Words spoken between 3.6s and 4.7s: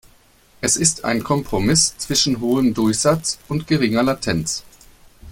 geringer Latenz.